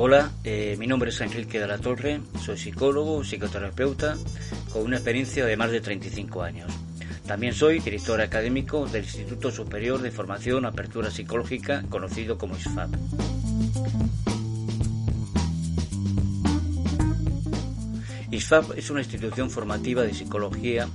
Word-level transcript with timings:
Hola, 0.00 0.30
eh, 0.44 0.76
mi 0.78 0.86
nombre 0.86 1.10
es 1.10 1.20
Enrique 1.22 1.58
de 1.58 1.66
la 1.66 1.78
Torre, 1.78 2.20
soy 2.40 2.56
psicólogo, 2.56 3.24
psicoterapeuta, 3.24 4.16
con 4.72 4.84
una 4.84 4.94
experiencia 4.94 5.44
de 5.44 5.56
más 5.56 5.72
de 5.72 5.80
35 5.80 6.44
años. 6.44 6.70
También 7.26 7.52
soy 7.52 7.80
director 7.80 8.20
académico 8.20 8.86
del 8.86 9.02
Instituto 9.02 9.50
Superior 9.50 10.00
de 10.00 10.12
Formación 10.12 10.66
Apertura 10.66 11.10
Psicológica, 11.10 11.82
conocido 11.88 12.38
como 12.38 12.56
ISFAP. 12.56 12.94
ISFAP 18.30 18.78
es 18.78 18.90
una 18.90 19.00
institución 19.00 19.50
formativa 19.50 20.02
de 20.02 20.14
psicología 20.14 20.86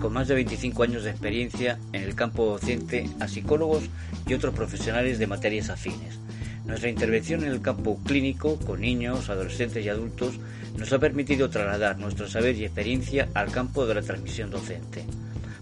con 0.00 0.12
más 0.12 0.26
de 0.26 0.34
25 0.34 0.82
años 0.82 1.04
de 1.04 1.10
experiencia 1.10 1.78
en 1.92 2.02
el 2.02 2.16
campo 2.16 2.46
docente 2.46 3.08
a 3.20 3.28
psicólogos 3.28 3.84
y 4.26 4.34
otros 4.34 4.52
profesionales 4.52 5.20
de 5.20 5.28
materias 5.28 5.70
afines 5.70 6.18
nuestra 6.68 6.90
intervención 6.90 7.42
en 7.42 7.50
el 7.50 7.62
campo 7.62 7.98
clínico 8.04 8.58
con 8.58 8.82
niños, 8.82 9.30
adolescentes 9.30 9.84
y 9.84 9.88
adultos 9.88 10.38
nos 10.76 10.92
ha 10.92 10.98
permitido 10.98 11.48
trasladar 11.48 11.98
nuestro 11.98 12.28
saber 12.28 12.54
y 12.56 12.64
experiencia 12.64 13.28
al 13.34 13.50
campo 13.50 13.86
de 13.86 13.94
la 13.94 14.02
transmisión 14.02 14.50
docente. 14.50 15.04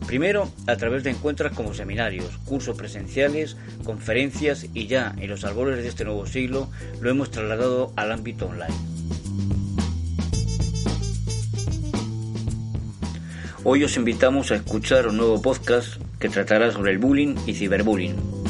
Primero, 0.06 0.50
a 0.66 0.76
través 0.76 1.04
de 1.04 1.10
encuentros 1.10 1.52
como 1.52 1.74
seminarios, 1.74 2.36
cursos 2.44 2.76
presenciales, 2.76 3.56
conferencias 3.84 4.66
y 4.74 4.88
ya 4.88 5.14
en 5.18 5.30
los 5.30 5.44
albores 5.44 5.78
de 5.78 5.88
este 5.88 6.04
nuevo 6.04 6.26
siglo 6.26 6.68
lo 7.00 7.08
hemos 7.08 7.30
trasladado 7.30 7.92
al 7.96 8.12
ámbito 8.12 8.46
online. 8.46 8.74
Hoy 13.62 13.84
os 13.84 13.96
invitamos 13.96 14.50
a 14.50 14.56
escuchar 14.56 15.08
un 15.08 15.16
nuevo 15.16 15.40
podcast 15.40 16.00
que 16.18 16.28
tratará 16.28 16.70
sobre 16.72 16.92
el 16.92 16.98
bullying 16.98 17.36
y 17.46 17.54
ciberbullying 17.54 18.45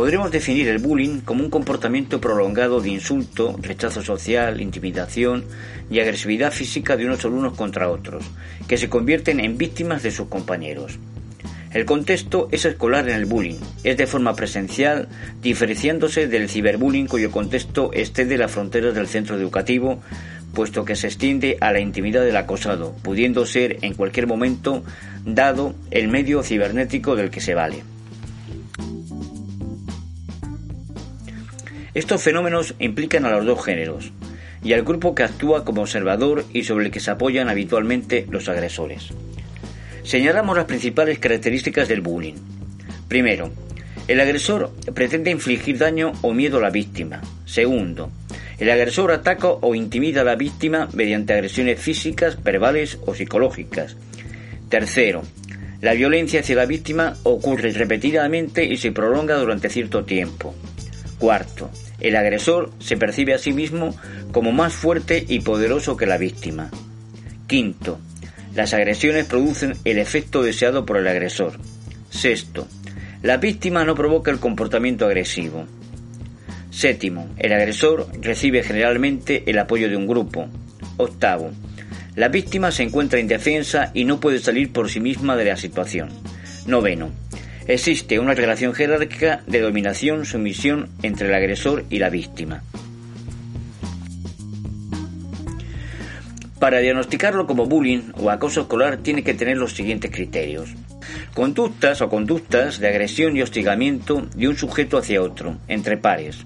Podremos 0.00 0.30
definir 0.30 0.66
el 0.68 0.78
bullying 0.78 1.20
como 1.20 1.44
un 1.44 1.50
comportamiento 1.50 2.22
prolongado 2.22 2.80
de 2.80 2.88
insulto, 2.88 3.54
rechazo 3.60 4.00
social, 4.00 4.62
intimidación 4.62 5.44
y 5.90 6.00
agresividad 6.00 6.52
física 6.52 6.96
de 6.96 7.04
unos 7.04 7.22
alumnos 7.26 7.52
contra 7.52 7.90
otros, 7.90 8.24
que 8.66 8.78
se 8.78 8.88
convierten 8.88 9.40
en 9.40 9.58
víctimas 9.58 10.02
de 10.02 10.10
sus 10.10 10.28
compañeros. 10.28 10.98
El 11.74 11.84
contexto 11.84 12.48
es 12.50 12.64
escolar 12.64 13.10
en 13.10 13.14
el 13.14 13.26
bullying, 13.26 13.58
es 13.84 13.98
de 13.98 14.06
forma 14.06 14.34
presencial, 14.34 15.06
diferenciándose 15.42 16.28
del 16.28 16.48
ciberbullying 16.48 17.06
cuyo 17.06 17.30
contexto 17.30 17.90
excede 17.92 18.38
las 18.38 18.52
fronteras 18.52 18.94
del 18.94 19.06
centro 19.06 19.36
educativo, 19.36 20.00
puesto 20.54 20.86
que 20.86 20.96
se 20.96 21.08
extiende 21.08 21.58
a 21.60 21.72
la 21.72 21.80
intimidad 21.80 22.22
del 22.22 22.38
acosado, 22.38 22.96
pudiendo 23.02 23.44
ser 23.44 23.76
en 23.82 23.92
cualquier 23.92 24.26
momento 24.26 24.82
dado 25.26 25.74
el 25.90 26.08
medio 26.08 26.42
cibernético 26.42 27.16
del 27.16 27.28
que 27.28 27.42
se 27.42 27.54
vale. 27.54 27.82
Estos 31.94 32.22
fenómenos 32.22 32.74
implican 32.78 33.24
a 33.24 33.30
los 33.30 33.44
dos 33.44 33.64
géneros 33.64 34.12
y 34.62 34.74
al 34.74 34.82
grupo 34.82 35.14
que 35.14 35.24
actúa 35.24 35.64
como 35.64 35.82
observador 35.82 36.44
y 36.52 36.64
sobre 36.64 36.86
el 36.86 36.90
que 36.90 37.00
se 37.00 37.10
apoyan 37.10 37.48
habitualmente 37.48 38.26
los 38.30 38.48
agresores. 38.48 39.08
Señalamos 40.02 40.56
las 40.56 40.66
principales 40.66 41.18
características 41.18 41.88
del 41.88 42.00
bullying. 42.00 42.34
Primero, 43.08 43.50
el 44.08 44.20
agresor 44.20 44.70
pretende 44.94 45.30
infligir 45.30 45.78
daño 45.78 46.12
o 46.22 46.32
miedo 46.32 46.58
a 46.58 46.62
la 46.62 46.70
víctima. 46.70 47.20
Segundo, 47.44 48.10
el 48.58 48.70
agresor 48.70 49.10
ataca 49.10 49.48
o 49.48 49.74
intimida 49.74 50.20
a 50.20 50.24
la 50.24 50.36
víctima 50.36 50.88
mediante 50.92 51.32
agresiones 51.32 51.80
físicas, 51.80 52.42
verbales 52.42 52.98
o 53.06 53.14
psicológicas. 53.14 53.96
Tercero, 54.68 55.22
la 55.80 55.94
violencia 55.94 56.40
hacia 56.40 56.56
la 56.56 56.66
víctima 56.66 57.16
ocurre 57.22 57.72
repetidamente 57.72 58.64
y 58.64 58.76
se 58.76 58.92
prolonga 58.92 59.36
durante 59.36 59.70
cierto 59.70 60.04
tiempo. 60.04 60.54
Cuarto, 61.18 61.70
el 62.00 62.16
agresor 62.16 62.70
se 62.78 62.96
percibe 62.96 63.34
a 63.34 63.38
sí 63.38 63.52
mismo 63.52 63.94
como 64.32 64.52
más 64.52 64.72
fuerte 64.72 65.24
y 65.28 65.40
poderoso 65.40 65.96
que 65.96 66.06
la 66.06 66.18
víctima. 66.18 66.70
Quinto, 67.46 67.98
las 68.54 68.74
agresiones 68.74 69.26
producen 69.26 69.74
el 69.84 69.98
efecto 69.98 70.42
deseado 70.42 70.86
por 70.86 70.96
el 70.96 71.08
agresor. 71.08 71.58
Sexto, 72.10 72.66
la 73.22 73.36
víctima 73.36 73.84
no 73.84 73.94
provoca 73.94 74.30
el 74.30 74.40
comportamiento 74.40 75.06
agresivo. 75.06 75.66
Séptimo, 76.70 77.28
el 77.38 77.52
agresor 77.52 78.06
recibe 78.20 78.62
generalmente 78.62 79.44
el 79.46 79.58
apoyo 79.58 79.88
de 79.88 79.96
un 79.96 80.06
grupo. 80.06 80.48
Octavo, 80.96 81.50
la 82.16 82.28
víctima 82.28 82.70
se 82.70 82.82
encuentra 82.82 83.20
indefensa 83.20 83.90
y 83.94 84.04
no 84.04 84.20
puede 84.20 84.38
salir 84.38 84.72
por 84.72 84.90
sí 84.90 85.00
misma 85.00 85.36
de 85.36 85.44
la 85.44 85.56
situación. 85.56 86.10
Noveno, 86.66 87.10
Existe 87.66 88.18
una 88.18 88.34
relación 88.34 88.74
jerárquica 88.74 89.42
de 89.46 89.60
dominación-sumisión 89.60 90.88
entre 91.02 91.28
el 91.28 91.34
agresor 91.34 91.84
y 91.90 91.98
la 91.98 92.10
víctima. 92.10 92.62
Para 96.58 96.80
diagnosticarlo 96.80 97.46
como 97.46 97.64
bullying 97.64 98.12
o 98.20 98.28
acoso 98.28 98.62
escolar 98.62 98.98
tiene 98.98 99.24
que 99.24 99.32
tener 99.32 99.56
los 99.56 99.72
siguientes 99.72 100.10
criterios. 100.10 100.68
Conductas 101.32 102.02
o 102.02 102.10
conductas 102.10 102.80
de 102.80 102.88
agresión 102.88 103.34
y 103.34 103.40
hostigamiento 103.40 104.28
de 104.34 104.48
un 104.48 104.56
sujeto 104.56 104.98
hacia 104.98 105.22
otro, 105.22 105.56
entre 105.68 105.96
pares. 105.96 106.44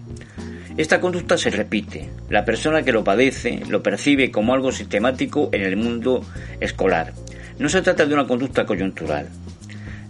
Esta 0.76 1.00
conducta 1.00 1.36
se 1.36 1.50
repite. 1.50 2.10
La 2.30 2.44
persona 2.44 2.82
que 2.82 2.92
lo 2.92 3.02
padece 3.02 3.62
lo 3.68 3.82
percibe 3.82 4.30
como 4.30 4.54
algo 4.54 4.70
sistemático 4.70 5.48
en 5.52 5.62
el 5.62 5.76
mundo 5.76 6.24
escolar. 6.60 7.12
No 7.58 7.68
se 7.68 7.82
trata 7.82 8.06
de 8.06 8.14
una 8.14 8.26
conducta 8.26 8.66
coyuntural. 8.66 9.28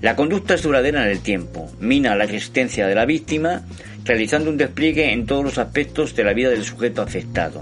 La 0.05 0.17
conducta 0.17 0.53
es 0.53 0.63
duradera 0.63 1.03
en 1.03 1.13
el 1.13 1.21
tiempo, 1.21 1.73
mina 1.81 2.15
la 2.15 2.25
existencia 2.25 2.87
de 2.87 2.95
la 2.95 3.07
víctima, 3.07 3.63
realizando 4.05 4.51
un 4.51 4.59
despliegue 4.59 5.15
en 5.15 5.25
todos 5.25 5.43
los 5.43 5.57
aspectos 5.57 6.15
de 6.15 6.25
la 6.25 6.35
vida 6.35 6.51
del 6.51 6.63
sujeto 6.63 7.01
afectado. 7.01 7.59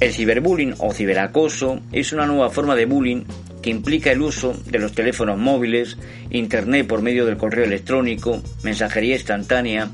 El 0.00 0.12
ciberbullying 0.12 0.74
o 0.80 0.92
ciberacoso 0.92 1.80
es 1.92 2.12
una 2.12 2.26
nueva 2.26 2.50
forma 2.50 2.76
de 2.76 2.84
bullying 2.84 3.24
que 3.62 3.70
implica 3.70 4.12
el 4.12 4.20
uso 4.20 4.54
de 4.66 4.78
los 4.78 4.92
teléfonos 4.92 5.38
móviles, 5.38 5.96
Internet 6.28 6.86
por 6.86 7.00
medio 7.00 7.24
del 7.24 7.38
correo 7.38 7.64
electrónico, 7.64 8.42
mensajería 8.62 9.14
instantánea, 9.14 9.88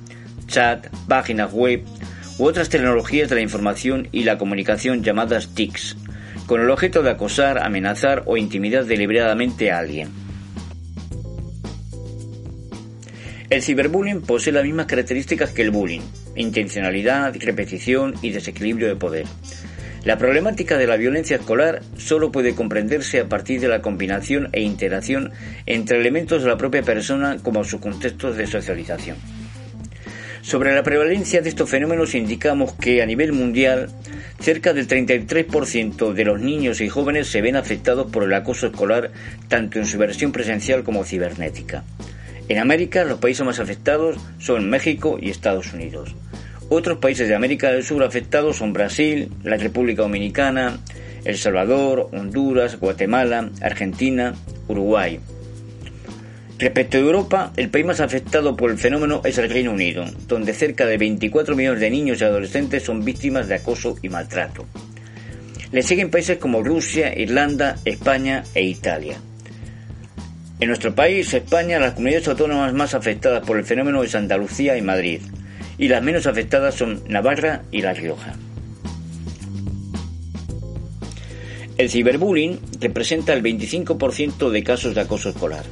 chat, 0.49 0.89
páginas 1.07 1.53
web 1.53 1.85
u 2.39 2.47
otras 2.47 2.71
tecnologías 2.71 3.29
de 3.29 3.37
la 3.37 3.41
información 3.41 4.09
y 4.11 4.25
la 4.25 4.37
comunicación 4.37 5.05
llamadas 5.05 5.55
TICs, 5.55 5.97
con 6.47 6.61
el 6.61 6.71
objeto 6.71 7.05
de 7.05 7.11
acosar, 7.11 7.59
amenazar 7.59 8.25
o 8.27 8.37
intimidar 8.37 8.85
deliberadamente 8.85 9.71
a 9.71 9.79
alguien. 9.79 10.24
El 13.55 13.63
ciberbullying 13.63 14.23
posee 14.23 14.53
las 14.53 14.65
mismas 14.65 14.87
características 14.87 15.51
que 15.51 15.63
el 15.63 15.71
bullying, 15.71 16.01
intencionalidad, 16.35 17.37
repetición 17.39 18.13
y 18.21 18.31
desequilibrio 18.31 18.89
de 18.89 18.97
poder. 18.97 19.27
La 20.03 20.19
problemática 20.19 20.77
de 20.77 20.89
la 20.89 20.97
violencia 20.97 21.37
escolar 21.37 21.81
solo 21.97 22.33
puede 22.33 22.57
comprenderse 22.57 23.21
a 23.21 23.29
partir 23.29 23.61
de 23.61 23.69
la 23.69 23.81
combinación 23.81 24.49
e 24.51 24.63
interacción 24.63 25.31
entre 25.67 26.01
elementos 26.01 26.43
de 26.43 26.49
la 26.49 26.59
propia 26.59 26.83
persona 26.83 27.37
como 27.45 27.63
sus 27.63 27.81
contextos 27.81 28.37
de 28.37 28.49
socialización. 28.49 29.19
Sobre 30.43 30.75
la 30.75 30.83
prevalencia 30.83 31.41
de 31.41 31.49
estos 31.49 31.71
fenómenos 31.71 32.17
indicamos 32.17 32.73
que 32.73 33.03
a 33.03 33.07
nivel 33.07 33.33
mundial 33.33 33.89
cerca 34.41 34.73
del 34.73 34.89
33% 34.89 36.13
de 36.13 36.25
los 36.25 36.41
niños 36.41 36.81
y 36.81 36.89
jóvenes 36.89 37.29
se 37.29 37.41
ven 37.41 37.55
afectados 37.55 38.11
por 38.11 38.25
el 38.25 38.35
acoso 38.35 38.67
escolar 38.67 39.13
tanto 39.47 39.79
en 39.79 39.87
su 39.87 39.97
versión 39.97 40.33
presencial 40.33 40.83
como 40.83 41.05
cibernética. 41.05 41.85
En 42.49 42.59
América, 42.59 43.05
los 43.05 43.21
países 43.21 43.47
más 43.47 43.59
afectados 43.59 44.17
son 44.39 44.69
México 44.69 45.19
y 45.21 45.31
Estados 45.31 45.73
Unidos. 45.73 46.15
Otros 46.69 46.99
países 46.99 47.29
de 47.29 47.35
América 47.35 47.71
del 47.71 47.85
Sur 47.85 48.03
afectados 48.03 48.57
son 48.57 48.73
Brasil, 48.73 49.31
la 49.43 49.57
República 49.57 50.03
Dominicana, 50.03 50.79
El 51.25 51.39
Salvador, 51.39 52.11
Honduras, 52.13 52.79
Guatemala, 52.79 53.51
Argentina, 53.63 54.35
Uruguay. 54.69 55.21
Respecto 56.59 56.99
a 56.99 57.01
Europa, 57.01 57.53
el 57.57 57.71
país 57.71 57.87
más 57.87 58.01
afectado 58.01 58.57
por 58.57 58.71
el 58.71 58.79
fenómeno 58.79 59.23
es 59.25 59.39
el 59.39 59.51
Reino 59.51 59.73
Unido, 59.73 60.05
donde 60.29 60.53
cerca 60.53 60.87
de 60.87 60.99
24 60.99 61.57
millones 61.57 61.81
de 61.81 61.91
niños 61.91 62.21
y 62.21 62.25
adolescentes 62.25 62.83
son 62.83 63.05
víctimas 63.05 63.49
de 63.49 63.57
acoso 63.57 63.97
y 64.03 64.09
maltrato. 64.09 64.67
Le 65.73 65.83
siguen 65.83 66.11
países 66.11 66.39
como 66.39 66.63
Rusia, 66.63 67.19
Irlanda, 67.19 67.77
España 67.85 68.45
e 68.55 68.63
Italia. 68.63 69.17
En 70.61 70.69
nuestro 70.69 70.95
país, 70.95 71.35
España, 71.35 71.81
las 71.81 71.95
comunidades 71.95 72.29
autónomas 72.29 72.73
más 72.73 72.95
afectadas 72.95 73.45
por 73.45 73.59
el 73.59 73.65
fenómeno 73.65 74.03
es 74.05 74.15
Andalucía 74.15 74.77
y 74.77 74.83
Madrid, 74.83 75.21
y 75.79 75.89
las 75.89 76.03
menos 76.03 76.27
afectadas 76.27 76.77
son 76.77 77.03
Navarra 77.09 77.63
y 77.73 77.83
La 77.83 77.93
Rioja. 77.93 78.35
El 81.77 81.91
ciberbullying 81.91 82.61
representa 82.81 83.33
el 83.33 83.43
25% 83.43 84.51
de 84.51 84.63
casos 84.63 84.95
de 84.95 85.01
acoso 85.01 85.31
escolar. 85.31 85.65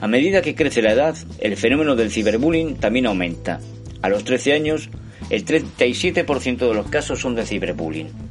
A 0.00 0.06
medida 0.06 0.40
que 0.40 0.54
crece 0.54 0.82
la 0.82 0.92
edad, 0.92 1.16
el 1.40 1.56
fenómeno 1.56 1.96
del 1.96 2.12
ciberbullying 2.12 2.76
también 2.76 3.06
aumenta. 3.06 3.60
A 4.02 4.08
los 4.08 4.22
13 4.22 4.52
años, 4.52 4.88
el 5.30 5.44
37% 5.44 6.58
de 6.58 6.74
los 6.74 6.88
casos 6.88 7.18
son 7.18 7.34
de 7.34 7.44
ciberbullying. 7.44 8.29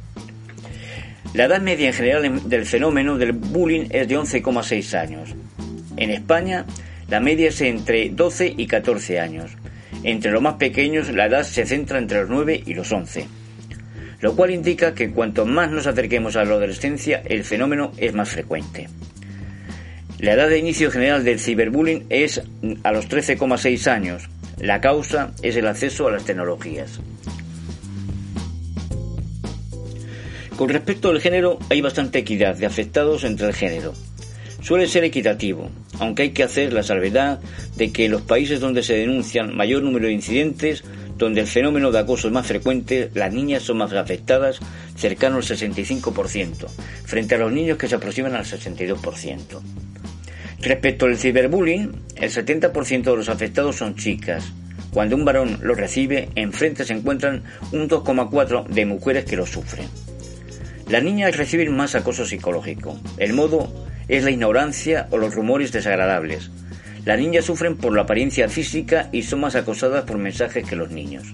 La 1.34 1.44
edad 1.44 1.60
media 1.60 1.88
en 1.88 1.94
general 1.94 2.48
del 2.48 2.66
fenómeno 2.66 3.16
del 3.16 3.32
bullying 3.32 3.86
es 3.90 4.08
de 4.08 4.18
11,6 4.18 4.98
años. 4.98 5.34
En 5.96 6.10
España, 6.10 6.66
la 7.08 7.20
media 7.20 7.48
es 7.48 7.60
entre 7.60 8.10
12 8.10 8.54
y 8.56 8.66
14 8.66 9.20
años. 9.20 9.52
Entre 10.02 10.30
los 10.30 10.42
más 10.42 10.54
pequeños, 10.54 11.12
la 11.12 11.26
edad 11.26 11.42
se 11.42 11.66
centra 11.66 11.98
entre 11.98 12.20
los 12.20 12.30
9 12.30 12.62
y 12.66 12.74
los 12.74 12.90
11 12.90 13.26
lo 14.20 14.36
cual 14.36 14.50
indica 14.50 14.94
que 14.94 15.10
cuanto 15.10 15.46
más 15.46 15.70
nos 15.70 15.86
acerquemos 15.86 16.36
a 16.36 16.44
la 16.44 16.54
adolescencia, 16.54 17.22
el 17.24 17.44
fenómeno 17.44 17.92
es 17.96 18.14
más 18.14 18.28
frecuente. 18.28 18.88
La 20.18 20.34
edad 20.34 20.48
de 20.48 20.58
inicio 20.58 20.90
general 20.90 21.24
del 21.24 21.40
ciberbullying 21.40 22.06
es 22.10 22.42
a 22.82 22.92
los 22.92 23.08
13,6 23.08 23.90
años. 23.90 24.28
La 24.58 24.82
causa 24.82 25.32
es 25.42 25.56
el 25.56 25.66
acceso 25.66 26.06
a 26.06 26.12
las 26.12 26.24
tecnologías. 26.24 27.00
Con 30.60 30.68
respecto 30.68 31.08
al 31.08 31.22
género, 31.22 31.58
hay 31.70 31.80
bastante 31.80 32.18
equidad 32.18 32.54
de 32.54 32.66
afectados 32.66 33.24
entre 33.24 33.46
el 33.46 33.54
género. 33.54 33.94
Suele 34.60 34.88
ser 34.88 35.04
equitativo, 35.04 35.70
aunque 35.98 36.24
hay 36.24 36.30
que 36.32 36.42
hacer 36.42 36.74
la 36.74 36.82
salvedad 36.82 37.40
de 37.78 37.90
que 37.92 38.04
en 38.04 38.10
los 38.10 38.20
países 38.20 38.60
donde 38.60 38.82
se 38.82 38.92
denuncian 38.92 39.56
mayor 39.56 39.82
número 39.82 40.08
de 40.08 40.12
incidentes 40.12 40.84
donde 41.16 41.40
el 41.40 41.46
fenómeno 41.46 41.90
de 41.90 42.00
acoso 42.00 42.26
es 42.26 42.34
más 42.34 42.46
frecuente, 42.46 43.10
las 43.14 43.32
niñas 43.32 43.62
son 43.62 43.78
más 43.78 43.94
afectadas, 43.94 44.58
cercano 44.96 45.36
al 45.36 45.44
65%, 45.44 46.68
frente 47.06 47.36
a 47.36 47.38
los 47.38 47.52
niños 47.52 47.78
que 47.78 47.88
se 47.88 47.94
aproximan 47.94 48.34
al 48.34 48.44
62%. 48.44 49.62
Respecto 50.60 51.06
al 51.06 51.16
ciberbullying, 51.16 51.90
el 52.16 52.30
70% 52.30 53.02
de 53.04 53.16
los 53.16 53.30
afectados 53.30 53.76
son 53.76 53.96
chicas. 53.96 54.52
Cuando 54.92 55.16
un 55.16 55.24
varón 55.24 55.58
lo 55.62 55.74
recibe, 55.74 56.28
enfrente 56.34 56.84
se 56.84 56.92
encuentran 56.92 57.44
un 57.72 57.88
2,4 57.88 58.66
de 58.66 58.84
mujeres 58.84 59.24
que 59.24 59.36
lo 59.36 59.46
sufren. 59.46 59.88
Las 60.90 61.02
niñas 61.02 61.36
reciben 61.36 61.74
más 61.74 61.94
acoso 61.94 62.26
psicológico. 62.26 63.00
El 63.16 63.32
modo 63.32 63.72
es 64.08 64.24
la 64.24 64.30
ignorancia 64.30 65.06
o 65.10 65.18
los 65.18 65.34
rumores 65.34 65.72
desagradables, 65.72 66.50
las 67.04 67.18
niñas 67.18 67.46
sufren 67.46 67.76
por 67.76 67.94
la 67.94 68.02
apariencia 68.02 68.48
física 68.48 69.08
y 69.10 69.22
son 69.22 69.40
más 69.40 69.54
acosadas 69.54 70.04
por 70.04 70.18
mensajes 70.18 70.68
que 70.68 70.76
los 70.76 70.90
niños. 70.90 71.32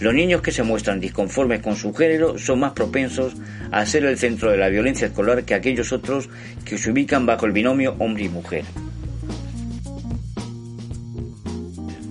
Los 0.00 0.12
niños 0.12 0.42
que 0.42 0.50
se 0.50 0.64
muestran 0.64 0.98
disconformes 0.98 1.60
con 1.60 1.76
su 1.76 1.94
género 1.94 2.36
son 2.36 2.58
más 2.58 2.72
propensos 2.72 3.34
a 3.70 3.86
ser 3.86 4.04
el 4.04 4.18
centro 4.18 4.50
de 4.50 4.56
la 4.56 4.68
violencia 4.68 5.06
escolar 5.06 5.44
que 5.44 5.54
aquellos 5.54 5.92
otros 5.92 6.28
que 6.64 6.78
se 6.78 6.90
ubican 6.90 7.26
bajo 7.26 7.46
el 7.46 7.52
binomio 7.52 7.94
hombre 8.00 8.24
y 8.24 8.28
mujer. 8.28 8.64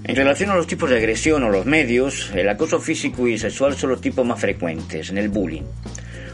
En 0.06 0.16
relación 0.16 0.50
a 0.52 0.56
los 0.56 0.68
tipos 0.68 0.90
de 0.90 0.98
agresión 0.98 1.44
o 1.44 1.50
los 1.50 1.66
medios, 1.66 2.32
el 2.34 2.48
acoso 2.48 2.80
físico 2.80 3.28
y 3.28 3.38
sexual 3.38 3.76
son 3.76 3.90
los 3.90 4.02
tipos 4.02 4.26
más 4.26 4.40
frecuentes 4.40 5.10
en 5.10 5.18
el 5.18 5.28
bullying. 5.28 5.64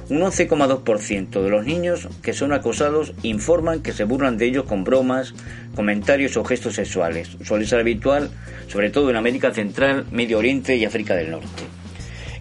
Un 0.09 0.21
11,2% 0.21 1.41
de 1.41 1.49
los 1.49 1.65
niños 1.65 2.07
que 2.21 2.31
son 2.31 2.53
acosados 2.53 3.13
informan 3.23 3.81
que 3.81 3.91
se 3.91 4.05
burlan 4.05 4.37
de 4.37 4.45
ellos 4.45 4.63
con 4.63 4.85
bromas, 4.85 5.33
comentarios 5.75 6.37
o 6.37 6.45
gestos 6.45 6.75
sexuales. 6.75 7.35
Suele 7.43 7.65
ser 7.65 7.81
habitual, 7.81 8.29
sobre 8.69 8.89
todo 8.89 9.09
en 9.09 9.17
América 9.17 9.53
Central, 9.53 10.05
Medio 10.11 10.37
Oriente 10.37 10.77
y 10.77 10.85
África 10.85 11.13
del 11.13 11.31
Norte. 11.31 11.63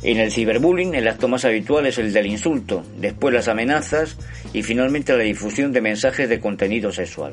En 0.04 0.18
el 0.18 0.30
ciberbullying, 0.30 0.94
el 0.94 1.08
acto 1.08 1.26
más 1.26 1.44
habitual 1.44 1.86
es 1.86 1.98
el 1.98 2.12
del 2.12 2.26
insulto, 2.26 2.84
después 2.98 3.34
las 3.34 3.48
amenazas 3.48 4.16
y 4.52 4.62
finalmente 4.62 5.16
la 5.16 5.24
difusión 5.24 5.72
de 5.72 5.80
mensajes 5.80 6.28
de 6.28 6.38
contenido 6.38 6.92
sexual. 6.92 7.32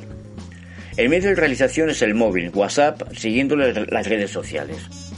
El 0.97 1.09
medio 1.09 1.29
de 1.29 1.35
realización 1.35 1.91
es 1.91 2.01
el 2.01 2.15
móvil, 2.15 2.49
WhatsApp, 2.55 3.03
siguiendo 3.15 3.55
las 3.55 4.07
redes 4.07 4.31
sociales. 4.31 5.12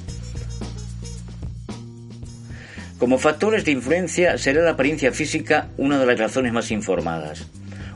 Como 2.98 3.18
factores 3.18 3.66
de 3.66 3.72
influencia 3.72 4.38
será 4.38 4.62
la 4.64 4.72
apariencia 4.72 5.12
física 5.12 5.68
una 5.76 6.00
de 6.00 6.06
las 6.06 6.18
razones 6.18 6.54
más 6.54 6.72
informadas. 6.72 7.46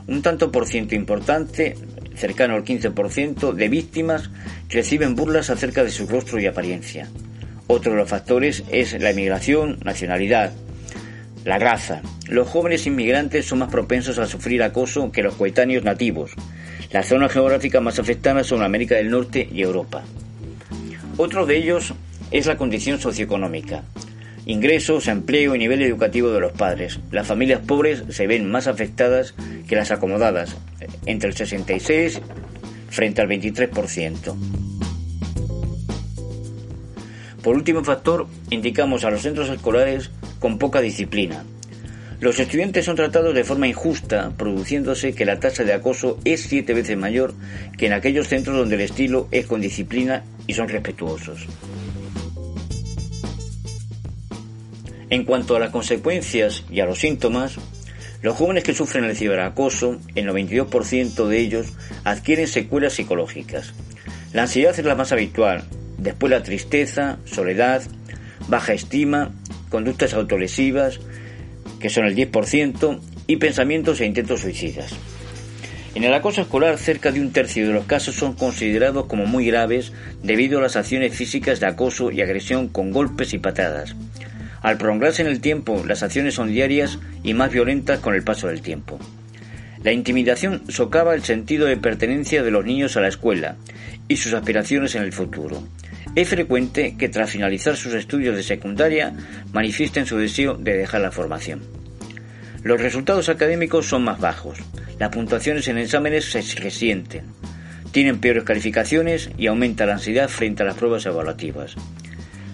Un 0.06 0.20
tanto 0.20 0.52
por 0.52 0.66
ciento 0.66 0.94
importante, 0.94 1.74
cercano 2.14 2.54
al 2.54 2.64
15%, 2.64 3.54
de 3.54 3.68
víctimas 3.70 4.30
reciben 4.68 5.16
burlas 5.16 5.48
acerca 5.48 5.84
de 5.84 5.90
su 5.90 6.06
rostro 6.06 6.38
y 6.38 6.46
apariencia. 6.46 7.08
Otro 7.66 7.92
de 7.92 7.98
los 7.98 8.10
factores 8.10 8.62
es 8.70 9.00
la 9.00 9.10
emigración, 9.10 9.78
nacionalidad, 9.84 10.52
la 11.46 11.58
raza. 11.58 12.02
Los 12.28 12.48
jóvenes 12.48 12.86
inmigrantes 12.86 13.46
son 13.46 13.60
más 13.60 13.70
propensos 13.70 14.18
a 14.18 14.26
sufrir 14.26 14.62
acoso 14.62 15.10
que 15.12 15.22
los 15.22 15.34
coetáneos 15.34 15.82
nativos. 15.82 16.32
Las 16.92 17.06
zonas 17.06 17.32
geográficas 17.32 17.80
más 17.80 17.98
afectadas 17.98 18.48
son 18.48 18.62
América 18.62 18.96
del 18.96 19.10
Norte 19.10 19.48
y 19.50 19.62
Europa. 19.62 20.02
Otro 21.16 21.46
de 21.46 21.56
ellos 21.56 21.94
es 22.30 22.44
la 22.44 22.58
condición 22.58 23.00
socioeconómica 23.00 23.82
ingresos, 24.46 25.08
empleo 25.08 25.54
y 25.54 25.58
nivel 25.58 25.82
educativo 25.82 26.30
de 26.30 26.40
los 26.40 26.52
padres. 26.52 27.00
Las 27.10 27.26
familias 27.26 27.60
pobres 27.66 28.04
se 28.10 28.26
ven 28.26 28.50
más 28.50 28.66
afectadas 28.66 29.34
que 29.68 29.76
las 29.76 29.90
acomodadas, 29.90 30.56
entre 31.06 31.28
el 31.30 31.36
66 31.36 32.20
frente 32.90 33.22
al 33.22 33.28
23%. 33.28 34.34
Por 37.42 37.56
último 37.56 37.82
factor, 37.84 38.26
indicamos 38.50 39.04
a 39.04 39.10
los 39.10 39.22
centros 39.22 39.48
escolares 39.48 40.10
con 40.38 40.58
poca 40.58 40.80
disciplina. 40.80 41.44
Los 42.20 42.38
estudiantes 42.38 42.84
son 42.84 42.96
tratados 42.96 43.34
de 43.34 43.44
forma 43.44 43.66
injusta, 43.66 44.32
produciéndose 44.36 45.14
que 45.14 45.24
la 45.24 45.40
tasa 45.40 45.64
de 45.64 45.72
acoso 45.72 46.18
es 46.26 46.42
siete 46.42 46.74
veces 46.74 46.98
mayor 46.98 47.32
que 47.78 47.86
en 47.86 47.94
aquellos 47.94 48.28
centros 48.28 48.58
donde 48.58 48.74
el 48.74 48.82
estilo 48.82 49.26
es 49.30 49.46
con 49.46 49.62
disciplina 49.62 50.22
y 50.46 50.52
son 50.52 50.68
respetuosos. 50.68 51.46
En 55.10 55.24
cuanto 55.24 55.56
a 55.56 55.60
las 55.60 55.70
consecuencias 55.70 56.64
y 56.70 56.80
a 56.80 56.86
los 56.86 57.00
síntomas, 57.00 57.56
los 58.22 58.36
jóvenes 58.36 58.64
que 58.64 58.74
sufren 58.74 59.04
el 59.04 59.16
ciberacoso, 59.16 59.98
el 60.14 60.28
92% 60.28 61.26
de 61.26 61.38
ellos 61.38 61.72
adquieren 62.04 62.46
secuelas 62.46 62.94
psicológicas. 62.94 63.74
La 64.32 64.42
ansiedad 64.42 64.78
es 64.78 64.84
la 64.84 64.94
más 64.94 65.10
habitual, 65.12 65.64
después 65.98 66.30
la 66.30 66.42
tristeza, 66.42 67.18
soledad, 67.24 67.82
baja 68.48 68.72
estima, 68.72 69.32
conductas 69.68 70.14
autolesivas, 70.14 71.00
que 71.80 71.90
son 71.90 72.04
el 72.06 72.14
10%, 72.14 73.00
y 73.30 73.36
pensamientos 73.36 74.00
e 74.00 74.06
intentos 74.06 74.40
suicidas. 74.40 74.92
En 75.94 76.02
el 76.02 76.12
acoso 76.14 76.40
escolar, 76.40 76.78
cerca 76.78 77.12
de 77.12 77.20
un 77.20 77.32
tercio 77.32 77.64
de 77.64 77.72
los 77.72 77.84
casos 77.84 78.16
son 78.16 78.34
considerados 78.34 79.06
como 79.06 79.24
muy 79.24 79.46
graves 79.46 79.92
debido 80.22 80.58
a 80.58 80.62
las 80.62 80.74
acciones 80.74 81.14
físicas 81.14 81.60
de 81.60 81.66
acoso 81.66 82.10
y 82.10 82.22
agresión 82.22 82.66
con 82.66 82.90
golpes 82.90 83.32
y 83.32 83.38
patadas. 83.38 83.94
Al 84.62 84.76
prolongarse 84.76 85.22
en 85.22 85.28
el 85.28 85.40
tiempo, 85.40 85.82
las 85.86 86.02
acciones 86.02 86.34
son 86.34 86.48
diarias 86.48 86.98
y 87.22 87.34
más 87.34 87.50
violentas 87.50 88.00
con 88.00 88.14
el 88.14 88.22
paso 88.22 88.48
del 88.48 88.62
tiempo. 88.62 88.98
La 89.82 89.92
intimidación 89.92 90.62
socava 90.68 91.14
el 91.14 91.24
sentido 91.24 91.66
de 91.66 91.78
pertenencia 91.78 92.42
de 92.42 92.50
los 92.50 92.66
niños 92.66 92.96
a 92.96 93.00
la 93.00 93.08
escuela 93.08 93.56
y 94.08 94.16
sus 94.16 94.34
aspiraciones 94.34 94.94
en 94.94 95.02
el 95.02 95.12
futuro. 95.12 95.62
Es 96.14 96.28
frecuente 96.28 96.96
que 96.98 97.08
tras 97.08 97.30
finalizar 97.30 97.76
sus 97.76 97.94
estudios 97.94 98.36
de 98.36 98.42
secundaria 98.42 99.14
manifiesten 99.52 100.04
su 100.04 100.18
deseo 100.18 100.54
de 100.54 100.76
dejar 100.76 101.00
la 101.00 101.12
formación. 101.12 101.62
Los 102.62 102.80
resultados 102.82 103.30
académicos 103.30 103.86
son 103.86 104.04
más 104.04 104.20
bajos, 104.20 104.58
las 104.98 105.08
puntuaciones 105.08 105.66
en 105.68 105.78
exámenes 105.78 106.26
se 106.26 106.42
resienten, 106.60 107.24
tienen 107.90 108.20
peores 108.20 108.44
calificaciones 108.44 109.30
y 109.38 109.46
aumenta 109.46 109.86
la 109.86 109.94
ansiedad 109.94 110.28
frente 110.28 110.62
a 110.62 110.66
las 110.66 110.76
pruebas 110.76 111.06
evaluativas. 111.06 111.76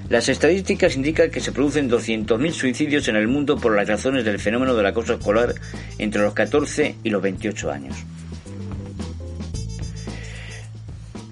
Las 0.08 0.28
estadísticas 0.28 0.94
indican 0.94 1.30
que 1.30 1.40
se 1.40 1.50
producen 1.50 1.90
200.000 1.90 2.52
suicidios 2.52 3.08
en 3.08 3.16
el 3.16 3.26
mundo 3.26 3.56
por 3.56 3.74
las 3.74 3.88
razones 3.88 4.24
del 4.24 4.38
fenómeno 4.38 4.74
del 4.74 4.86
acoso 4.86 5.14
escolar 5.14 5.54
entre 5.98 6.22
los 6.22 6.32
14 6.32 6.94
y 7.02 7.10
los 7.10 7.20
28 7.20 7.70
años. 7.72 7.96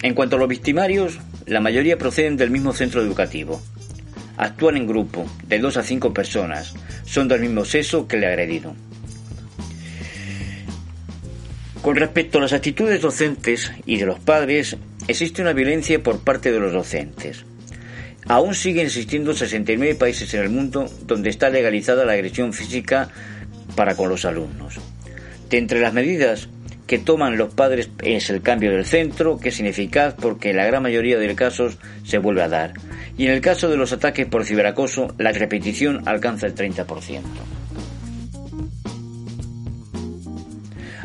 En 0.03 0.15
cuanto 0.15 0.37
a 0.37 0.39
los 0.41 0.49
victimarios, 0.49 1.21
la 1.47 1.61
mayoría 1.61 1.99
proceden 1.99 2.37
del 2.37 2.51
mismo 2.51 2.73
centro 2.73 3.01
educativo. 3.01 3.63
Actúan 4.37 4.77
en 4.77 4.89
grupo, 4.89 5.25
de 5.47 5.61
dos 5.61 5.77
a 5.77 5.85
cinco 5.85 6.13
personas. 6.13 6.75
Son 7.05 7.29
del 7.29 7.43
mismo 7.43 7.65
sexo 7.65 8.09
que 8.09 8.17
el 8.17 8.25
agredido. 8.25 8.75
Con 11.81 11.95
respecto 11.95 12.39
a 12.39 12.41
las 12.41 12.53
actitudes 12.53 13.01
docentes 13.01 13.71
y 13.87 13.99
de 13.99 14.07
los 14.07 14.19
padres, 14.19 14.77
existe 15.07 15.43
una 15.43 15.53
violencia 15.53 16.03
por 16.03 16.25
parte 16.25 16.51
de 16.51 16.59
los 16.59 16.73
docentes. 16.73 17.45
Aún 18.27 18.55
siguen 18.55 18.87
existiendo 18.87 19.35
69 19.35 19.97
países 19.97 20.33
en 20.35 20.43
el 20.43 20.51
mundo 20.51 20.91
donde 21.07 21.31
está 21.31 21.51
legalizada 21.51 22.05
la 22.05 22.15
agresión 22.15 22.53
física 22.53 23.09
para 23.77 23.95
con 23.95 24.09
los 24.09 24.25
alumnos. 24.25 24.81
De 25.51 25.59
entre 25.59 25.81
las 25.81 25.93
medidas 25.93 26.49
que 26.87 26.99
toman 26.99 27.37
los 27.37 27.55
padres 27.55 27.91
es 28.03 28.31
el 28.31 28.43
cambio 28.43 28.71
del 28.71 28.85
centro, 28.85 29.39
que 29.39 29.49
es 29.51 29.61
ineficaz 29.61 30.15
porque 30.15 30.51
en 30.51 30.57
la 30.57 30.67
gran 30.67 30.83
mayoría 30.83 31.19
de 31.19 31.35
casos 31.35 31.79
se 32.05 32.19
vuelve 32.19 32.43
a 32.43 32.49
dar. 32.49 32.75
Y 33.17 33.27
en 33.27 33.33
el 33.33 33.41
caso 33.41 33.69
de 33.69 33.77
los 33.77 33.93
ataques 33.93 34.27
por 34.27 34.45
ciberacoso, 34.45 35.15
la 35.19 35.33
repetición 35.33 36.03
alcanza 36.07 36.47
el 36.47 36.55
30%. 36.55 37.21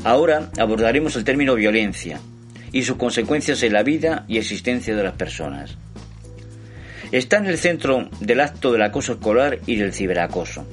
Ahora 0.03 0.49
abordaremos 0.57 1.15
el 1.15 1.23
término 1.23 1.55
violencia 1.55 2.19
y 2.71 2.83
sus 2.83 2.97
consecuencias 2.97 3.61
en 3.63 3.73
la 3.73 3.83
vida 3.83 4.25
y 4.27 4.37
existencia 4.37 4.95
de 4.95 5.03
las 5.03 5.13
personas. 5.13 5.77
Está 7.11 7.37
en 7.37 7.47
el 7.47 7.57
centro 7.57 8.07
del 8.19 8.39
acto 8.39 8.71
del 8.71 8.83
acoso 8.83 9.13
escolar 9.13 9.57
y 9.65 9.77
del 9.77 9.93
ciberacoso. 9.93 10.67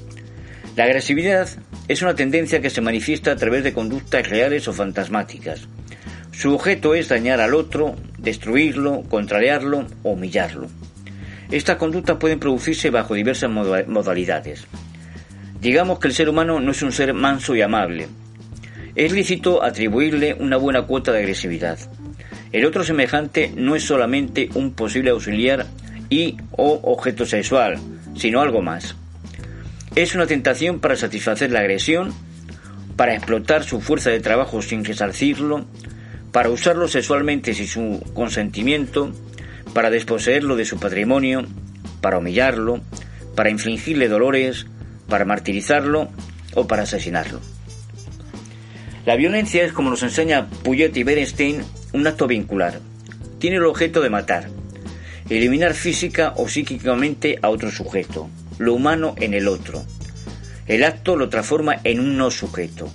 La 0.77 0.85
agresividad 0.85 1.49
es 1.89 2.03
una 2.03 2.15
tendencia 2.15 2.61
que 2.61 2.69
se 2.69 2.83
manifiesta 2.83 3.31
a 3.33 3.37
través 3.37 3.65
de 3.65 3.73
conductas 3.73 4.29
reales 4.29 4.69
o 4.69 4.75
fantasmáticas. 4.75 5.67
Su 6.33 6.53
objeto 6.53 6.95
es 6.95 7.09
dañar 7.09 7.41
al 7.41 7.55
otro, 7.55 7.97
destruirlo, 8.19 9.03
contrariarlo 9.09 9.87
o 10.03 10.11
humillarlo. 10.11 10.69
Estas 11.51 11.77
conductas 11.77 12.19
pueden 12.19 12.39
producirse 12.39 12.91
bajo 12.91 13.15
diversas 13.15 13.51
modalidades. 13.51 14.67
Digamos 15.63 15.99
que 15.99 16.09
el 16.09 16.15
ser 16.15 16.29
humano 16.29 16.61
no 16.61 16.73
es 16.73 16.83
un 16.83 16.93
ser 16.93 17.15
manso 17.15 17.57
y 17.57 17.63
amable. 17.63 18.09
Es 18.95 19.13
lícito 19.13 19.63
atribuirle 19.63 20.35
una 20.35 20.59
buena 20.59 20.83
cuota 20.83 21.13
de 21.13 21.21
agresividad. 21.21 21.79
El 22.53 22.67
otro 22.67 22.85
semejante 22.85 23.53
no 23.57 23.75
es 23.75 23.85
solamente 23.85 24.51
un 24.55 24.75
posible 24.75 25.11
auxiliar 25.11 25.67
y 26.09 26.37
o 26.53 26.81
objeto 26.83 27.27
sexual, 27.27 27.79
sino 28.15 28.41
algo 28.41 28.63
más. 28.63 28.97
Es 29.95 30.15
una 30.15 30.27
tentación 30.27 30.81
para 30.81 30.97
satisfacer 30.97 31.51
la 31.51 31.61
agresión, 31.61 32.13
para 32.97 33.15
explotar 33.15 33.65
su 33.65 33.81
fuerza 33.81 34.11
de 34.11 34.21
trabajo 34.21 34.63
sin 34.63 34.85
resarcirlo, 34.85 35.67
para 36.33 36.51
usarlo 36.51 36.89
sexualmente 36.89 37.55
sin 37.55 37.67
su 37.67 38.03
consentimiento, 38.15 39.13
para 39.73 39.91
desposeerlo 39.91 40.57
de 40.57 40.65
su 40.65 40.79
patrimonio, 40.79 41.47
para 42.01 42.19
humillarlo, 42.19 42.81
para 43.35 43.51
infligirle 43.51 44.09
dolores, 44.09 44.67
para 45.09 45.25
martirizarlo 45.25 46.09
o 46.55 46.67
para 46.67 46.83
asesinarlo. 46.83 47.41
La 49.05 49.17
violencia 49.17 49.65
es, 49.65 49.73
como 49.73 49.91
nos 49.91 50.03
enseña 50.03 50.49
Puyet 50.65 50.97
y 50.97 51.05
Bernstein, 51.05 51.63
un 51.93 52.07
acto 52.07 52.27
vincular. 52.27 52.81
Tiene 53.39 53.57
el 53.57 53.65
objeto 53.65 54.01
de 54.01 54.11
matar, 54.11 54.49
eliminar 55.29 55.75
física 55.75 56.35
o 56.37 56.49
psíquicamente 56.49 57.39
a 57.43 57.51
otro 57.51 57.71
sujeto, 57.71 58.31
lo 58.59 58.75
humano 58.75 59.15
en 59.19 59.35
el 59.35 59.49
otro. 59.49 59.85
El 60.67 60.85
acto 60.85 61.17
lo 61.17 61.29
transforma 61.29 61.77
en 61.85 62.01
un 62.01 62.17
no 62.17 62.31
sujeto. 62.31 62.89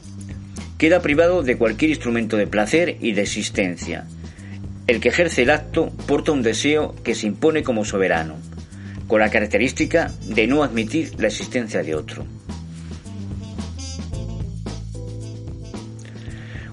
Queda 0.77 1.01
privado 1.01 1.43
de 1.43 1.57
cualquier 1.57 1.91
instrumento 1.91 2.37
de 2.37 2.47
placer 2.47 2.97
y 3.01 3.13
de 3.13 3.21
existencia. 3.21 4.07
El 4.87 4.99
que 4.99 5.09
ejerce 5.09 5.43
el 5.43 5.49
acto 5.49 5.91
porta 6.07 6.31
un 6.31 6.41
deseo 6.41 6.95
que 7.03 7.15
se 7.15 7.27
impone 7.27 7.63
como 7.63 7.85
soberano, 7.85 8.37
con 9.07 9.19
la 9.19 9.29
característica 9.29 10.11
de 10.25 10.47
no 10.47 10.63
admitir 10.63 11.13
la 11.19 11.27
existencia 11.27 11.83
de 11.83 11.95
otro. 11.95 12.25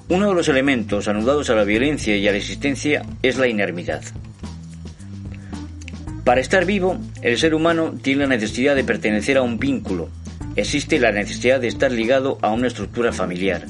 Uno 0.08 0.28
de 0.28 0.34
los 0.34 0.48
elementos 0.48 1.06
anudados 1.06 1.50
a 1.50 1.54
la 1.54 1.64
violencia 1.64 2.16
y 2.16 2.26
a 2.26 2.30
la 2.30 2.38
existencia 2.38 3.04
es 3.22 3.36
la 3.36 3.46
inermidad. 3.46 4.02
Para 6.28 6.42
estar 6.42 6.66
vivo, 6.66 6.98
el 7.22 7.38
ser 7.38 7.54
humano 7.54 7.94
tiene 8.02 8.24
la 8.24 8.36
necesidad 8.36 8.76
de 8.76 8.84
pertenecer 8.84 9.38
a 9.38 9.42
un 9.42 9.58
vínculo. 9.58 10.10
Existe 10.56 10.98
la 10.98 11.10
necesidad 11.10 11.58
de 11.58 11.68
estar 11.68 11.90
ligado 11.90 12.36
a 12.42 12.52
una 12.52 12.66
estructura 12.66 13.14
familiar, 13.14 13.64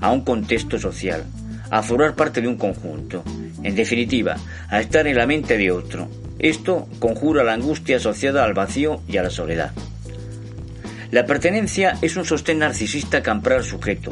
a 0.00 0.10
un 0.10 0.22
contexto 0.22 0.76
social, 0.76 1.22
a 1.70 1.84
formar 1.84 2.16
parte 2.16 2.40
de 2.40 2.48
un 2.48 2.56
conjunto. 2.56 3.22
En 3.62 3.76
definitiva, 3.76 4.34
a 4.70 4.80
estar 4.80 5.06
en 5.06 5.18
la 5.18 5.28
mente 5.28 5.56
de 5.56 5.70
otro. 5.70 6.08
Esto 6.40 6.88
conjura 6.98 7.44
la 7.44 7.52
angustia 7.52 7.98
asociada 7.98 8.42
al 8.42 8.54
vacío 8.54 9.02
y 9.06 9.16
a 9.18 9.22
la 9.22 9.30
soledad. 9.30 9.70
La 11.12 11.26
pertenencia 11.26 11.96
es 12.02 12.16
un 12.16 12.24
sostén 12.24 12.58
narcisista 12.58 13.22
que 13.22 13.30
ampara 13.30 13.58
al 13.58 13.64
sujeto. 13.64 14.10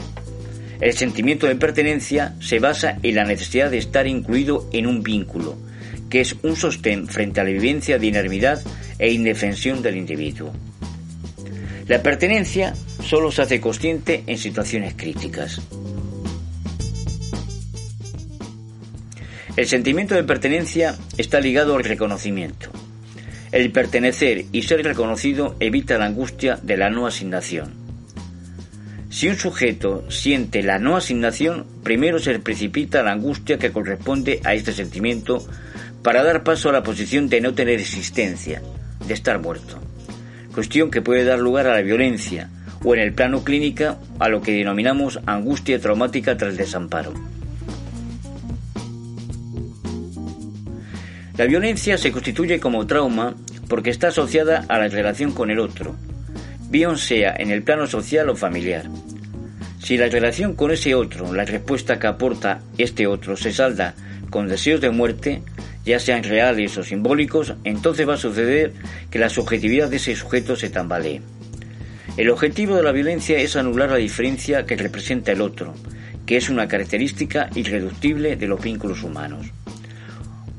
El 0.81 0.93
sentimiento 0.93 1.49
de 1.49 1.57
pertenencia 1.57 2.37
se 2.39 2.61
basa 2.61 2.97
en 3.03 3.17
la 3.17 3.25
necesidad 3.25 3.73
de 3.73 3.79
estar 3.79 4.07
incluido 4.07 4.69
en 4.73 4.87
un 4.87 5.03
vínculo, 5.03 5.59
que 6.11 6.21
es 6.21 6.37
un 6.43 6.57
sostén 6.57 7.09
frente 7.09 7.41
a 7.41 7.45
la 7.45 7.51
vivencia 7.51 7.99
de 7.99 8.07
inermidad 8.07 8.63
e 8.99 9.13
indefensión 9.13 9.83
del 9.83 9.97
individuo. 9.97 10.53
La 11.87 12.03
pertenencia 12.03 12.75
solo 13.03 13.31
se 13.31 13.43
hace 13.43 13.61
consciente 13.61 14.23
en 14.27 14.39
situaciones 14.39 14.95
críticas. 14.95 15.61
El 19.57 19.67
sentimiento 19.67 20.15
de 20.15 20.23
pertenencia 20.23 20.97
está 21.17 21.41
ligado 21.41 21.75
al 21.75 21.85
reconocimiento. 21.85 22.71
El 23.51 23.73
pertenecer 23.73 24.45
y 24.53 24.63
ser 24.63 24.85
reconocido 24.85 25.57
evita 25.59 25.99
la 25.99 26.05
angustia 26.05 26.61
de 26.63 26.77
la 26.77 26.91
no 26.91 27.07
asignación. 27.07 27.73
Si 29.11 29.27
un 29.27 29.37
sujeto 29.37 30.09
siente 30.11 30.63
la 30.63 30.79
no 30.79 30.97
asignación, 30.97 31.67
primero 31.83 32.19
se 32.19 32.39
precipita 32.39 33.03
la 33.03 33.13
angustia 33.13 33.59
que 33.59 33.73
corresponde 33.73 34.41
a 34.45 34.55
este 34.55 34.73
sentimiento 34.73 35.45
para 36.03 36.23
dar 36.23 36.45
paso 36.45 36.69
a 36.69 36.73
la 36.73 36.83
posición 36.83 37.29
de 37.29 37.41
no 37.41 37.55
tener 37.55 37.81
existencia, 37.81 38.63
de 39.07 39.15
estar 39.15 39.41
muerto. 39.41 39.79
Cuestión 40.55 40.91
que 40.91 41.03
puede 41.03 41.25
dar 41.25 41.39
lugar 41.39 41.67
a 41.67 41.75
la 41.75 41.83
violencia 41.83 42.51
o 42.85 42.95
en 42.95 43.01
el 43.01 43.13
plano 43.13 43.45
clínica 43.45 43.99
a 44.19 44.29
lo 44.29 44.41
que 44.41 44.53
denominamos 44.53 45.21
angustia 45.27 45.81
traumática 45.81 46.37
tras 46.37 46.57
desamparo. 46.57 47.13
La 51.37 51.47
violencia 51.47 51.97
se 51.99 52.11
constituye 52.11 52.59
como 52.59 52.87
trauma 52.87 53.35
porque 53.69 53.91
está 53.91 54.09
asociada 54.09 54.65
a 54.69 54.79
la 54.79 54.89
relación 54.89 55.33
con 55.33 55.51
el 55.51 55.61
otro, 55.61 55.95
bien 56.69 56.97
sea 56.97 57.35
en 57.39 57.51
el 57.51 57.63
plano 57.63 57.87
social 57.87 58.29
o 58.29 58.35
familiar. 58.35 58.87
Si 59.79 59.97
la 59.97 60.09
relación 60.09 60.55
con 60.55 60.73
ese 60.73 60.95
otro, 60.95 61.33
la 61.33 61.45
respuesta 61.45 61.99
que 61.99 62.09
aporta 62.09 62.61
este 62.77 63.07
otro, 63.07 63.37
se 63.37 63.53
salda 63.53 63.95
con 64.31 64.49
deseos 64.49 64.81
de 64.81 64.91
muerte, 64.91 65.43
ya 65.89 65.99
sean 65.99 66.23
reales 66.23 66.77
o 66.77 66.83
simbólicos, 66.83 67.55
entonces 67.65 68.07
va 68.07 68.15
a 68.15 68.19
suceder 68.19 68.75
que 69.11 69.19
la 69.19 69.31
subjetividad 69.31 69.89
de 69.89 69.97
ese 69.97 70.15
sujeto 70.15 70.55
se 70.55 70.69
tambalee. 70.69 71.23
El 72.19 72.29
objetivo 72.29 72.77
de 72.77 72.83
la 72.83 72.93
violencia 72.93 73.39
es 73.39 73.57
anular 73.57 73.89
la 73.89 73.97
diferencia 73.97 74.67
que 74.67 74.77
representa 74.77 75.33
el 75.33 75.41
otro, 75.41 75.75
que 76.27 76.37
es 76.37 76.51
una 76.51 76.69
característica 76.69 77.49
irreductible 77.55 78.37
de 78.37 78.47
los 78.47 78.61
vínculos 78.61 79.03
humanos. 79.03 79.47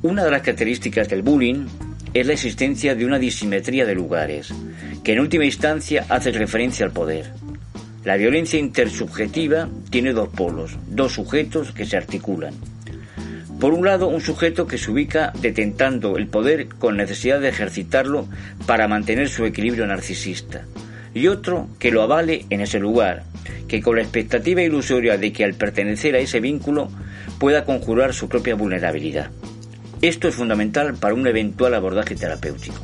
Una 0.01 0.25
de 0.25 0.31
las 0.31 0.41
características 0.41 1.07
del 1.09 1.21
bullying 1.21 1.67
es 2.15 2.25
la 2.25 2.33
existencia 2.33 2.95
de 2.95 3.05
una 3.05 3.19
disimetría 3.19 3.85
de 3.85 3.93
lugares, 3.93 4.51
que 5.03 5.13
en 5.13 5.19
última 5.19 5.45
instancia 5.45 6.07
hace 6.09 6.31
referencia 6.31 6.87
al 6.87 6.91
poder. 6.91 7.33
La 8.03 8.17
violencia 8.17 8.57
intersubjetiva 8.57 9.69
tiene 9.91 10.11
dos 10.13 10.29
polos, 10.29 10.75
dos 10.87 11.13
sujetos 11.13 11.71
que 11.71 11.85
se 11.85 11.97
articulan. 11.97 12.55
Por 13.59 13.73
un 13.73 13.85
lado, 13.85 14.07
un 14.07 14.21
sujeto 14.21 14.67
que 14.67 14.77
se 14.77 14.89
ubica 14.89 15.33
detentando 15.41 16.15
el 16.15 16.27
poder 16.27 16.69
con 16.69 16.95
necesidad 16.95 17.41
de 17.41 17.49
ejercitarlo 17.49 18.27
para 18.65 18.87
mantener 18.87 19.27
su 19.27 19.43
equilibrio 19.45 19.85
narcisista. 19.85 20.65
Y 21.13 21.27
otro 21.27 21.67
que 21.77 21.91
lo 21.91 22.01
avale 22.01 22.45
en 22.49 22.61
ese 22.61 22.79
lugar, 22.79 23.23
que 23.67 23.81
con 23.81 23.97
la 23.97 24.01
expectativa 24.01 24.61
ilusoria 24.61 25.17
de 25.17 25.33
que 25.33 25.43
al 25.43 25.55
pertenecer 25.55 26.15
a 26.15 26.19
ese 26.19 26.39
vínculo 26.39 26.89
pueda 27.37 27.65
conjurar 27.65 28.13
su 28.13 28.29
propia 28.29 28.55
vulnerabilidad. 28.55 29.29
Esto 30.01 30.29
es 30.29 30.35
fundamental 30.35 30.95
para 30.95 31.13
un 31.13 31.27
eventual 31.27 31.73
abordaje 31.73 32.15
terapéutico. 32.15 32.81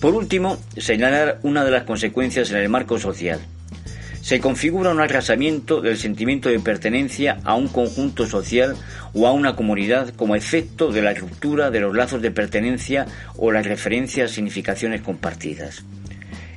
Por 0.00 0.14
último, 0.14 0.58
señalar 0.76 1.40
una 1.42 1.64
de 1.64 1.72
las 1.72 1.82
consecuencias 1.82 2.52
en 2.52 2.58
el 2.58 2.68
marco 2.68 3.00
social, 3.00 3.40
se 4.32 4.40
configura 4.40 4.92
un 4.92 5.00
arrasamiento 5.02 5.82
del 5.82 5.98
sentimiento 5.98 6.48
de 6.48 6.58
pertenencia 6.58 7.36
a 7.44 7.54
un 7.54 7.68
conjunto 7.68 8.24
social 8.24 8.74
o 9.12 9.26
a 9.26 9.32
una 9.32 9.54
comunidad 9.56 10.08
como 10.14 10.36
efecto 10.36 10.90
de 10.90 11.02
la 11.02 11.12
ruptura 11.12 11.70
de 11.70 11.80
los 11.80 11.94
lazos 11.94 12.22
de 12.22 12.30
pertenencia 12.30 13.04
o 13.36 13.52
la 13.52 13.60
referencia 13.60 14.24
a 14.24 14.28
significaciones 14.28 15.02
compartidas. 15.02 15.84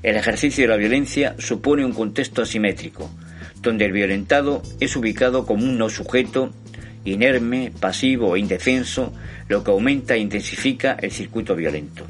El 0.03 0.15
ejercicio 0.15 0.63
de 0.63 0.70
la 0.70 0.77
violencia 0.77 1.36
supone 1.38 1.84
un 1.84 1.91
contexto 1.91 2.44
asimétrico, 2.44 3.12
donde 3.62 3.84
el 3.84 3.91
violentado 3.91 4.62
es 4.79 4.96
ubicado 4.96 5.46
como 5.46 5.65
un 5.65 5.77
no 5.77 5.89
sujeto, 5.89 6.53
inerme, 7.03 7.74
pasivo 7.77 8.38
e 8.38 8.39
indefenso, 8.39 9.12
lo 9.50 9.65
que 9.65 9.72
aumenta 9.72 10.15
e 10.15 10.20
intensifica 10.20 10.94
el 11.01 11.12
circuito 11.12 11.58
violento. 11.58 12.05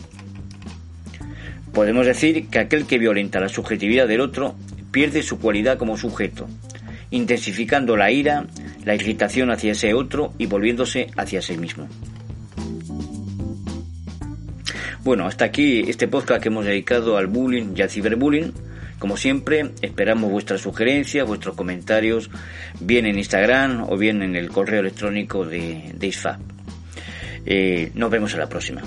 Podemos 1.74 2.06
decir 2.06 2.50
que 2.50 2.60
aquel 2.60 2.86
que 2.86 3.00
violenta 3.00 3.40
la 3.40 3.50
subjetividad 3.50 4.08
del 4.08 4.22
otro 4.22 4.56
pierde 4.96 5.24
su 5.24 5.40
cualidad 5.40 5.78
como 5.78 5.98
sujeto, 5.98 6.48
intensificando 7.12 7.98
la 7.98 8.12
ira, 8.12 8.46
la 8.86 8.96
irritación 8.96 9.52
hacia 9.52 9.74
ese 9.74 9.94
otro 9.94 10.32
y 10.38 10.46
volviéndose 10.46 11.08
hacia 11.18 11.42
sí 11.42 11.58
mismo. 11.58 11.90
Bueno, 15.04 15.28
hasta 15.28 15.44
aquí 15.44 15.84
este 15.90 16.08
podcast 16.08 16.42
que 16.42 16.48
hemos 16.48 16.64
dedicado 16.64 17.18
al 17.18 17.28
bullying 17.28 17.74
y 17.76 17.82
al 17.82 17.90
ciberbullying. 17.90 18.54
Como 18.98 19.18
siempre, 19.18 19.72
esperamos 19.82 20.32
vuestras 20.32 20.62
sugerencias, 20.62 21.28
vuestros 21.28 21.58
comentarios, 21.58 22.30
bien 22.80 23.06
en 23.06 23.18
Instagram 23.18 23.84
o 23.90 23.98
bien 23.98 24.22
en 24.22 24.38
el 24.38 24.48
correo 24.48 24.80
electrónico 24.80 25.44
de, 25.46 25.92
de 25.94 26.08
ISFAP. 26.08 26.40
Eh, 27.46 27.92
nos 27.96 28.10
vemos 28.10 28.34
a 28.34 28.38
la 28.38 28.48
próxima. 28.48 28.82